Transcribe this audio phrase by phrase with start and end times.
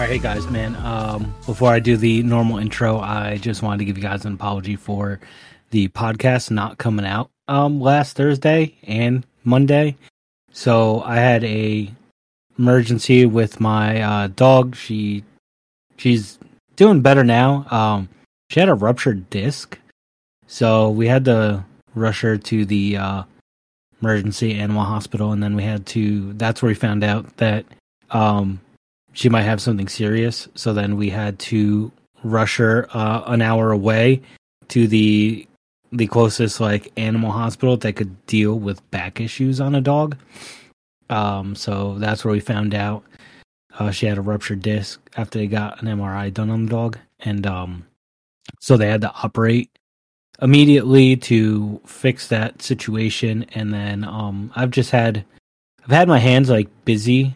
[0.00, 0.76] right, hey guys, man.
[0.76, 4.34] Um, before I do the normal intro, I just wanted to give you guys an
[4.34, 5.20] apology for
[5.70, 9.96] the podcast not coming out um last Thursday and Monday.
[10.52, 11.90] So I had a
[12.58, 14.76] emergency with my uh, dog.
[14.76, 15.24] She
[15.96, 16.38] she's
[16.76, 17.66] doing better now.
[17.70, 18.08] Um,
[18.50, 19.78] she had a ruptured disc,
[20.46, 23.22] so we had to rush her to the uh,
[24.02, 26.34] emergency animal hospital, and then we had to.
[26.34, 27.64] That's where we found out that
[28.10, 28.60] um,
[29.16, 30.46] she might have something serious.
[30.54, 31.90] So then we had to
[32.22, 34.20] rush her uh, an hour away
[34.68, 35.48] to the
[35.90, 40.18] the closest like animal hospital that could deal with back issues on a dog.
[41.08, 43.04] Um, so that's where we found out
[43.78, 46.98] uh, she had a ruptured disc after they got an MRI done on the dog,
[47.20, 47.86] and um,
[48.60, 49.70] so they had to operate
[50.42, 53.46] immediately to fix that situation.
[53.54, 55.24] And then um, I've just had
[55.84, 57.34] I've had my hands like busy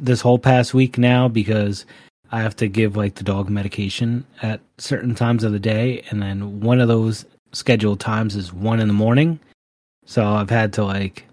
[0.00, 1.86] this whole past week now because
[2.30, 6.20] I have to give like the dog medication at certain times of the day, and
[6.20, 9.38] then one of those scheduled times is one in the morning.
[10.06, 11.26] So I've had to like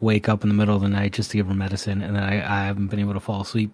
[0.00, 2.22] wake up in the middle of the night just to give her medicine, and then
[2.22, 3.70] I, I haven't been able to fall asleep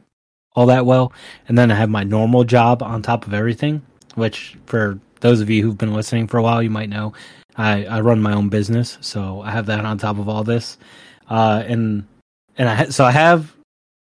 [0.55, 1.13] all that well.
[1.49, 3.83] And then I have my normal job on top of everything,
[4.15, 7.13] which for those of you who've been listening for a while, you might know
[7.57, 10.77] I, I run my own business, so I have that on top of all this.
[11.29, 12.07] Uh, and
[12.59, 13.56] and I so I have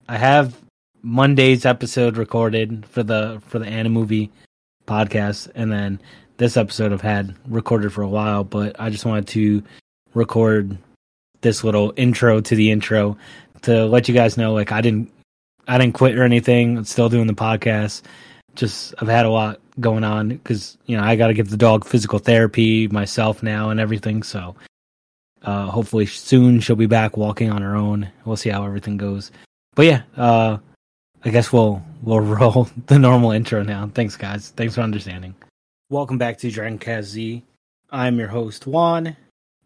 [0.08, 0.60] I have
[1.02, 4.30] Monday's episode recorded for the for the Movie
[4.86, 6.00] podcast, and then
[6.36, 9.62] this episode I've had recorded for a while, but I just wanted to
[10.12, 10.76] record
[11.40, 13.16] this little intro to the intro
[13.62, 15.10] to let you guys know like I didn't
[15.66, 16.78] I didn't quit or anything.
[16.78, 18.02] I'm still doing the podcast.
[18.54, 21.56] Just I've had a lot going on because you know I got to give the
[21.56, 24.22] dog physical therapy myself now and everything.
[24.22, 24.54] So
[25.42, 28.10] uh, hopefully soon she'll be back walking on her own.
[28.26, 29.30] We'll see how everything goes.
[29.74, 30.58] But yeah, uh,
[31.24, 33.90] I guess we'll we'll roll the normal intro now.
[33.92, 34.50] Thanks guys.
[34.50, 35.34] Thanks for understanding.
[35.90, 37.42] Welcome back to Dragon Cast Z.
[37.90, 39.16] I'm your host Juan,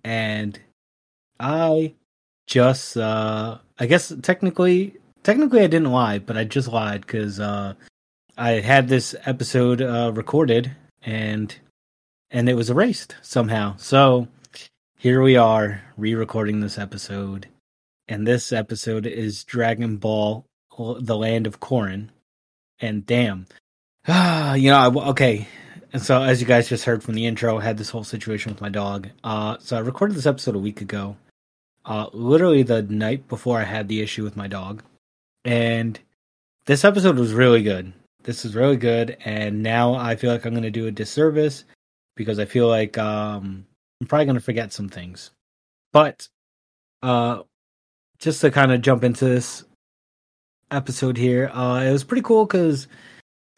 [0.05, 0.59] and
[1.39, 1.95] I
[2.47, 7.75] just uh I guess technically technically I didn't lie, but I just lied because uh
[8.37, 11.55] I had this episode uh recorded and
[12.31, 13.77] and it was erased somehow.
[13.77, 14.29] So
[14.97, 17.47] here we are re-recording this episode.
[18.09, 20.47] And this episode is Dragon Ball
[20.79, 22.09] The Land of Korin.
[22.81, 23.47] And damn.
[24.07, 25.47] Ah, you know, I, okay,
[25.93, 28.53] and so, as you guys just heard from the intro, I had this whole situation
[28.53, 29.09] with my dog.
[29.25, 31.17] Uh, so I recorded this episode a week ago,
[31.85, 34.83] uh, literally the night before I had the issue with my dog.
[35.45, 35.99] And
[36.67, 37.93] this episode was really good.
[38.23, 41.65] This is really good, and now I feel like I'm going to do a disservice
[42.17, 43.67] because I feel like um,
[44.01, 45.31] I'm probably going to forget some things.
[45.93, 46.29] But
[47.03, 47.43] uh,
[48.19, 49.65] just to kind of jump into this
[50.71, 52.89] episode here, uh, it was pretty cool because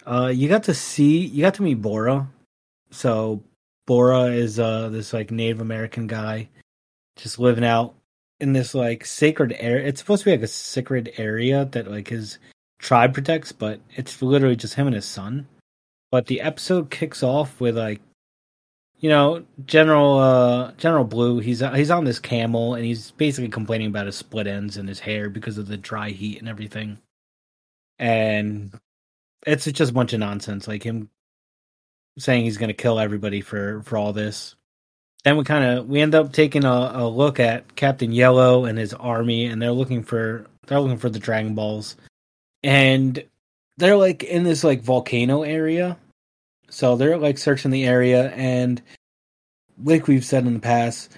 [0.07, 2.29] uh, you got to see, you got to meet Bora.
[2.91, 3.43] So
[3.87, 6.49] Bora is uh this like Native American guy,
[7.17, 7.95] just living out
[8.41, 9.87] in this like sacred area.
[9.87, 12.39] It's supposed to be like a sacred area that like his
[12.79, 15.47] tribe protects, but it's literally just him and his son.
[16.11, 18.01] But the episode kicks off with like,
[19.01, 21.41] you know, General uh General Blue.
[21.41, 25.01] He's he's on this camel and he's basically complaining about his split ends and his
[25.01, 26.99] hair because of the dry heat and everything.
[27.99, 28.79] And
[29.47, 30.69] it's just a bunch of nonsense.
[30.69, 31.09] Like him
[32.19, 34.55] saying he's going to kill everybody for for all this.
[35.25, 38.79] Then we kind of we end up taking a, a look at Captain Yellow and
[38.79, 41.97] his army, and they're looking for they're looking for the Dragon Balls,
[42.63, 43.23] and
[43.77, 45.97] they're like in this like volcano area.
[46.71, 48.81] So they're like searching the area, and
[49.83, 51.17] like we've said in the past,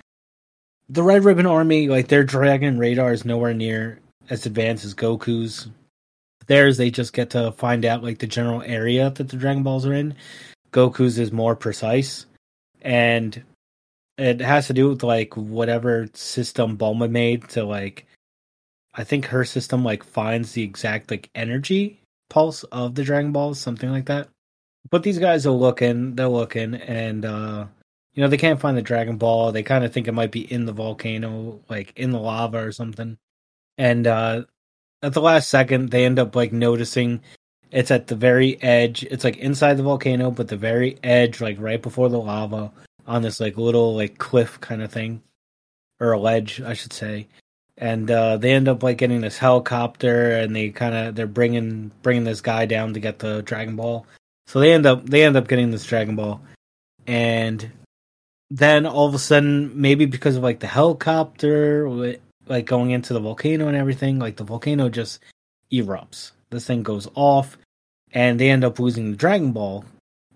[0.88, 4.00] the Red Ribbon Army, like their Dragon radar is nowhere near
[4.30, 5.68] as advanced as Goku's
[6.46, 9.86] theirs they just get to find out like the general area that the Dragon Balls
[9.86, 10.14] are in.
[10.72, 12.26] Goku's is more precise,
[12.80, 13.42] and
[14.18, 18.06] it has to do with like whatever system Bulma made to like.
[18.94, 23.60] I think her system like finds the exact like energy pulse of the Dragon Balls,
[23.60, 24.28] something like that.
[24.90, 27.66] But these guys are looking, they're looking, and uh
[28.14, 29.52] you know they can't find the Dragon Ball.
[29.52, 32.72] They kind of think it might be in the volcano, like in the lava or
[32.72, 33.18] something.
[33.78, 34.44] And uh
[35.02, 37.20] at the last second they end up like noticing
[37.72, 39.02] it's at the very edge.
[39.04, 42.70] It's like inside the volcano, but the very edge, like right before the lava,
[43.06, 45.22] on this like little like cliff kind of thing,
[45.98, 47.28] or a ledge, I should say.
[47.78, 51.90] And uh, they end up like getting this helicopter, and they kind of they're bringing
[52.02, 54.06] bringing this guy down to get the Dragon Ball.
[54.46, 56.40] So they end up they end up getting this Dragon Ball,
[57.06, 57.70] and
[58.50, 61.88] then all of a sudden, maybe because of like the helicopter,
[62.46, 65.20] like going into the volcano and everything, like the volcano just
[65.72, 66.32] erupts.
[66.50, 67.56] this thing goes off,
[68.12, 69.84] and they end up losing the Dragon Ball.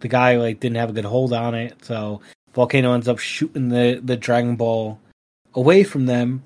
[0.00, 2.20] The guy like didn't have a good hold on it, so
[2.55, 4.99] Volcano ends up shooting the the Dragon Ball
[5.55, 6.43] away from them,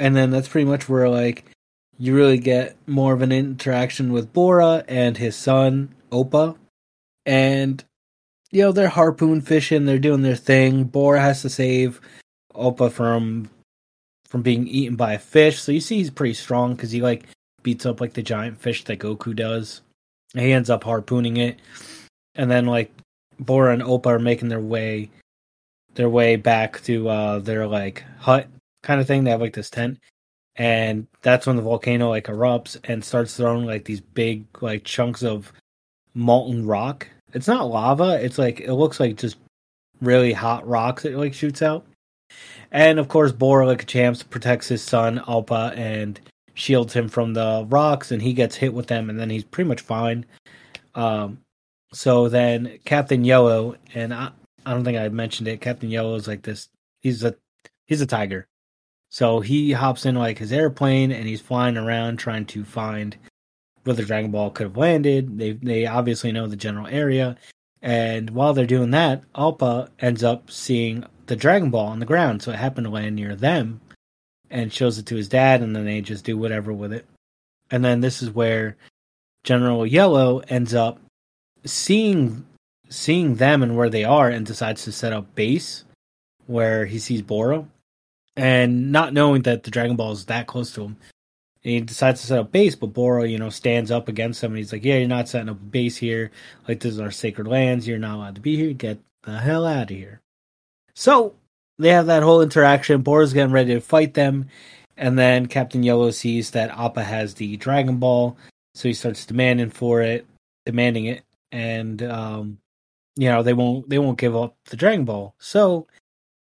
[0.00, 1.44] and then that's pretty much where like
[1.98, 6.56] you really get more of an interaction with Bora and his son Oppa,
[7.26, 7.82] and
[8.50, 10.84] you know they're harpoon fishing, they're doing their thing.
[10.84, 12.00] Bora has to save
[12.54, 13.50] Oppa from
[14.26, 17.24] from being eaten by a fish, so you see he's pretty strong because he like
[17.62, 19.82] beats up like the giant fish that Goku does.
[20.34, 21.58] He ends up harpooning it,
[22.34, 22.92] and then like
[23.38, 25.10] Bora and Oppa are making their way
[25.94, 28.48] their way back to uh their like hut
[28.82, 29.24] kind of thing.
[29.24, 29.98] They have like this tent.
[30.56, 35.22] And that's when the volcano like erupts and starts throwing like these big like chunks
[35.22, 35.52] of
[36.14, 37.08] molten rock.
[37.32, 39.36] It's not lava, it's like it looks like just
[40.00, 41.86] really hot rocks that like shoots out.
[42.70, 46.20] And of course Bora like a protects his son Alpa and
[46.54, 49.68] shields him from the rocks and he gets hit with them and then he's pretty
[49.68, 50.26] much fine.
[50.94, 51.38] Um
[51.92, 54.30] so then Captain Yellow and I,
[54.64, 55.60] I don't think I mentioned it.
[55.60, 56.68] Captain Yellow is like this.
[57.00, 57.36] He's a
[57.86, 58.46] he's a tiger.
[59.10, 63.16] So he hops in like his airplane and he's flying around trying to find
[63.84, 65.38] where the Dragon Ball could have landed.
[65.38, 67.36] They they obviously know the general area,
[67.80, 72.42] and while they're doing that, Alpa ends up seeing the Dragon Ball on the ground.
[72.42, 73.80] So it happened to land near them,
[74.50, 77.06] and shows it to his dad, and then they just do whatever with it.
[77.70, 78.76] And then this is where
[79.44, 81.00] General Yellow ends up
[81.64, 82.44] seeing
[82.88, 85.84] seeing them and where they are and decides to set up base
[86.46, 87.64] where he sees Bora,
[88.36, 90.96] and not knowing that the Dragon Ball is that close to him.
[91.64, 94.52] And he decides to set up base, but Bora, you know, stands up against him
[94.52, 96.30] and he's like, Yeah, you're not setting up a base here.
[96.68, 97.86] Like, this is our sacred lands.
[97.86, 98.72] You're not allowed to be here.
[98.72, 100.20] Get the hell out of here.
[100.94, 101.34] So
[101.78, 103.02] they have that whole interaction.
[103.02, 104.48] Bora's getting ready to fight them.
[104.96, 108.36] And then Captain Yellow sees that Appa has the Dragon Ball.
[108.74, 110.26] So he starts demanding for it,
[110.66, 111.22] demanding it.
[111.50, 112.58] And um,
[113.16, 115.34] you know they won't they won't give up the Dragon Ball.
[115.38, 115.86] So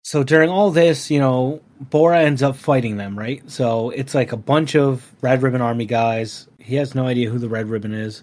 [0.05, 3.49] so during all this, you know, Bora ends up fighting them, right?
[3.51, 6.47] So it's like a bunch of Red Ribbon Army guys.
[6.59, 8.23] He has no idea who the Red Ribbon is,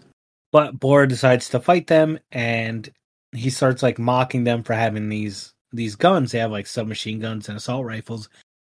[0.51, 2.89] but Bora decides to fight them, and
[3.31, 6.31] he starts like mocking them for having these these guns.
[6.31, 8.29] They have like submachine guns and assault rifles,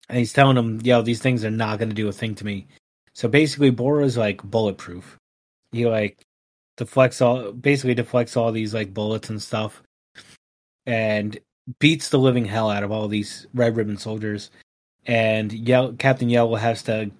[0.08, 2.46] and he's telling them, "Yo, these things are not going to do a thing to
[2.46, 2.68] me."
[3.14, 5.18] So basically, Bora's like bulletproof.
[5.72, 6.24] He like
[6.78, 9.84] deflects all basically deflects all these like bullets and stuff
[10.86, 11.40] and
[11.80, 14.50] beats the living hell out of all these red ribbon soldiers.
[15.06, 17.12] And Yell- captain yellow has to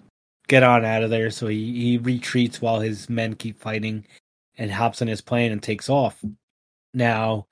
[0.48, 4.04] get on out of there so he, he retreats while his men keep fighting
[4.58, 6.22] and hops on his plane and takes off.
[6.94, 7.46] Now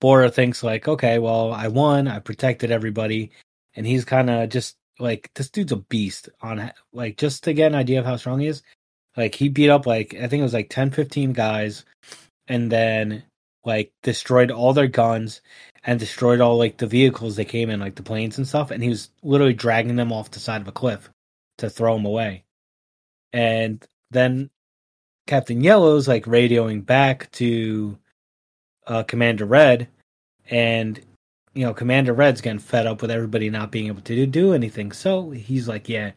[0.00, 3.30] bora thinks like okay well i won i protected everybody.
[3.74, 7.68] And he's kind of just like this dude's a beast on like just to get
[7.68, 8.62] an idea of how strong he is.
[9.16, 11.84] Like he beat up like I think it was like 10, 15 guys,
[12.46, 13.24] and then
[13.64, 15.40] like destroyed all their guns
[15.84, 18.70] and destroyed all like the vehicles they came in, like the planes and stuff.
[18.70, 21.10] And he was literally dragging them off the side of a cliff
[21.58, 22.44] to throw them away.
[23.32, 24.50] And then
[25.26, 27.98] Captain Yellow's like radioing back to
[28.86, 29.88] uh, Commander Red,
[30.50, 30.98] and
[31.54, 34.90] you know Commander Red's getting fed up with everybody not being able to do anything.
[34.92, 36.12] So he's like, "Yeah,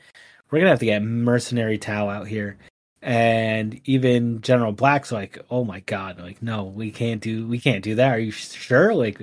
[0.49, 2.57] we're gonna have to get mercenary Tao out here."
[3.01, 7.83] And even General Black's like, "Oh my god, like no, we can't do we can't
[7.83, 8.13] do that.
[8.13, 9.19] Are you sure?" Like,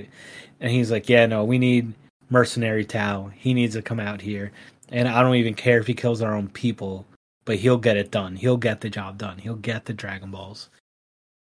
[0.60, 1.94] and he's like, "Yeah, no, we need
[2.30, 4.52] mercenary tao He needs to come out here,
[4.90, 7.06] and I don't even care if he kills our own people,
[7.44, 8.36] but he'll get it done.
[8.36, 9.38] He'll get the job done.
[9.38, 10.70] He'll get the Dragon Balls."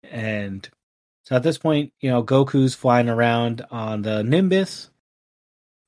[0.05, 0.69] And
[1.25, 4.91] so at this point, you know, Goku's flying around on the Nimbus,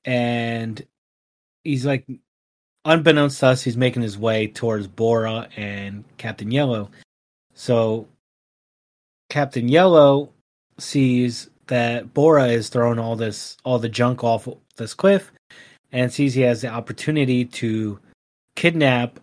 [0.05, 0.85] and
[1.63, 2.05] he's like
[2.87, 6.89] unbeknownst to us, he's making his way towards Bora and Captain Yellow.
[7.53, 8.07] So
[9.29, 10.29] Captain Yellow
[10.79, 15.31] sees that Bora is throwing all this all the junk off this cliff
[15.91, 17.99] and sees he has the opportunity to
[18.55, 19.19] kidnap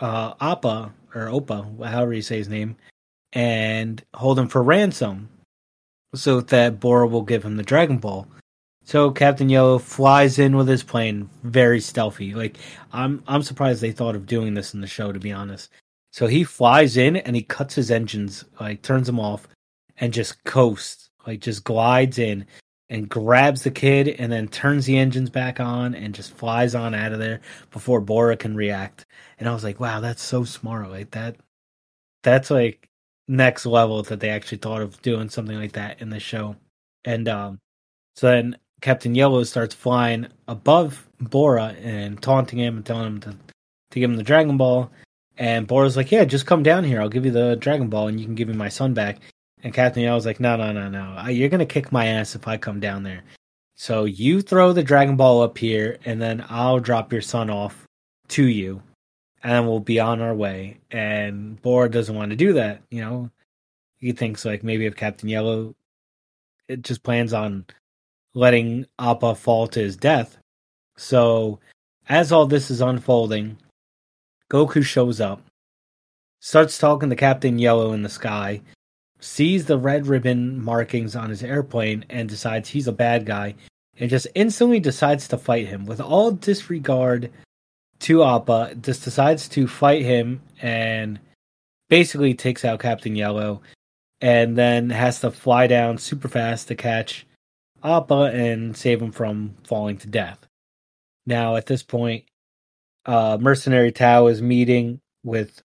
[0.00, 2.76] uh Appa or Opa, however you say his name,
[3.32, 5.28] and hold him for ransom
[6.14, 8.26] so that Bora will give him the Dragon Ball.
[8.90, 12.34] So Captain Yellow flies in with his plane, very stealthy.
[12.34, 12.56] Like
[12.92, 15.70] I'm, I'm surprised they thought of doing this in the show, to be honest.
[16.10, 19.46] So he flies in and he cuts his engines, like turns them off,
[19.98, 22.46] and just coasts, like just glides in
[22.88, 26.92] and grabs the kid, and then turns the engines back on and just flies on
[26.92, 29.06] out of there before Bora can react.
[29.38, 30.90] And I was like, wow, that's so smart.
[30.90, 31.36] Like that,
[32.24, 32.88] that's like
[33.28, 36.56] next level that they actually thought of doing something like that in the show.
[37.04, 37.60] And um,
[38.16, 43.36] so then Captain Yellow starts flying above Bora and taunting him and telling him to,
[43.90, 44.90] to give him the Dragon Ball.
[45.36, 47.00] And Bora's like, "Yeah, just come down here.
[47.00, 49.18] I'll give you the Dragon Ball, and you can give me my son back."
[49.62, 51.28] And Captain Yellow's like, "No, no, no, no.
[51.28, 53.22] You're gonna kick my ass if I come down there.
[53.74, 57.86] So you throw the Dragon Ball up here, and then I'll drop your son off
[58.28, 58.82] to you,
[59.42, 62.82] and we'll be on our way." And Bora doesn't want to do that.
[62.90, 63.30] You know,
[63.98, 65.74] he thinks like maybe if Captain Yellow,
[66.68, 67.66] it just plans on
[68.34, 70.36] letting Appa fall to his death.
[70.96, 71.58] So
[72.08, 73.56] as all this is unfolding,
[74.50, 75.42] Goku shows up,
[76.40, 78.62] starts talking to Captain Yellow in the sky,
[79.20, 83.54] sees the red ribbon markings on his airplane, and decides he's a bad guy,
[83.98, 87.30] and just instantly decides to fight him with all disregard
[88.00, 88.74] to Appa.
[88.80, 91.20] Just decides to fight him and
[91.88, 93.60] basically takes out Captain Yellow,
[94.20, 97.26] and then has to fly down super fast to catch
[97.82, 100.38] Appa and save him from falling to death.
[101.26, 102.24] Now, at this point,
[103.06, 105.62] uh, Mercenary Tao is meeting with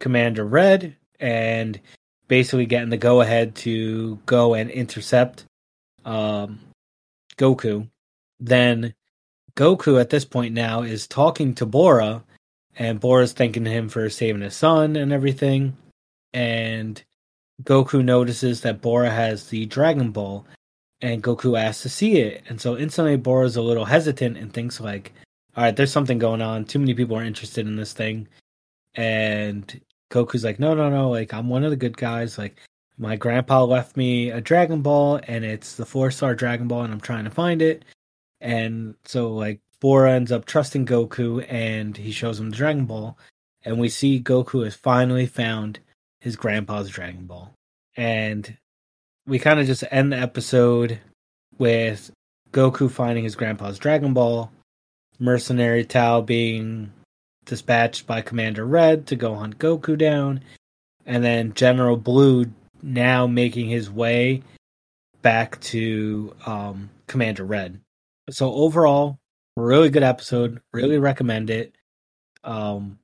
[0.00, 1.80] Commander Red and
[2.28, 5.44] basically getting the go ahead to go and intercept
[6.04, 6.60] um,
[7.36, 7.88] Goku.
[8.38, 8.94] Then
[9.56, 12.22] Goku at this point now is talking to Bora,
[12.76, 15.76] and Bora's thanking him for saving his son and everything.
[16.32, 17.02] And
[17.62, 20.46] Goku notices that Bora has the Dragon Ball,
[21.00, 22.42] and Goku asks to see it.
[22.48, 25.12] And so instantly Bora's a little hesitant and thinks like,
[25.56, 26.64] all right, there's something going on.
[26.64, 28.28] Too many people are interested in this thing.
[28.94, 32.38] And Goku's like, no, no, no, like I'm one of the good guys.
[32.38, 32.58] Like
[32.96, 36.92] my grandpa left me a Dragon Ball and it's the four star Dragon Ball and
[36.92, 37.84] I'm trying to find it.
[38.40, 43.16] And so like Bora ends up trusting Goku and he shows him the Dragon Ball.
[43.64, 45.80] And we see Goku has finally found
[46.20, 47.52] his grandpa's Dragon Ball.
[47.96, 48.56] And
[49.28, 50.98] we kind of just end the episode
[51.58, 52.10] with
[52.50, 54.50] Goku finding his grandpa's Dragon Ball
[55.18, 56.92] Mercenary Tao being
[57.44, 60.42] dispatched by Commander Red to go hunt Goku down,
[61.04, 62.46] and then General Blue
[62.82, 64.42] now making his way
[65.20, 67.80] back to um, Commander Red.
[68.30, 69.18] So overall,
[69.56, 70.60] really good episode.
[70.72, 71.74] Really recommend it.
[72.44, 72.98] Um,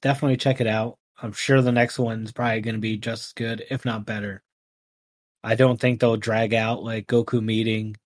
[0.00, 0.96] definitely check it out.
[1.22, 4.42] I'm sure the next one's probably going to be just as good, if not better.
[5.44, 7.96] I don't think they'll drag out like Goku meeting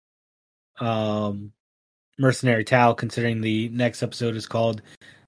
[0.80, 1.52] um,
[2.18, 4.82] Mercenary Tao, considering the next episode is called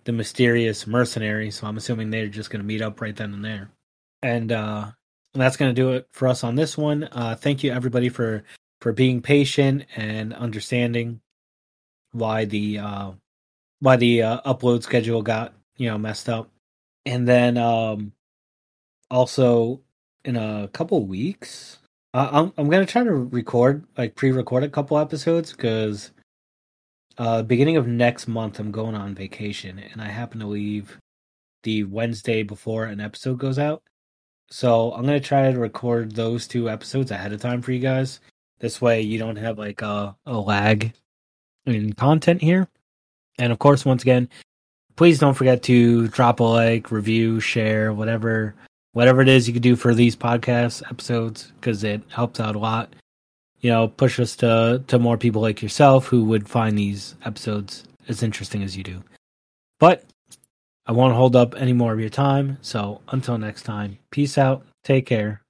[0.04, 1.50] The Mysterious Mercenary.
[1.50, 3.70] So I'm assuming they're just going to meet up right then and there.
[4.22, 4.90] And uh,
[5.34, 7.08] that's going to do it for us on this one.
[7.12, 8.44] Uh, thank you, everybody, for
[8.80, 11.20] for being patient and understanding
[12.12, 13.10] why the uh,
[13.80, 16.50] why the uh, upload schedule got you know messed up.
[17.06, 18.12] And then um,
[19.10, 19.80] also
[20.24, 21.78] in a couple weeks,
[22.14, 26.10] uh, I'm I'm gonna try to record like pre-record a couple episodes because
[27.18, 30.98] uh, beginning of next month, I'm going on vacation, and I happen to leave
[31.64, 33.82] the Wednesday before an episode goes out.
[34.50, 38.20] So I'm gonna try to record those two episodes ahead of time for you guys.
[38.60, 40.92] This way, you don't have like a, a lag
[41.66, 42.68] in content here.
[43.38, 44.28] And of course, once again,
[44.96, 48.54] please don't forget to drop a like, review, share, whatever
[48.98, 52.58] whatever it is you can do for these podcast episodes because it helps out a
[52.58, 52.92] lot
[53.60, 57.84] you know, push us to to more people like yourself who would find these episodes
[58.08, 59.02] as interesting as you do.
[59.80, 60.04] But
[60.86, 62.58] I won't hold up any more of your time.
[62.62, 64.64] So until next time, peace out.
[64.84, 65.42] Take care.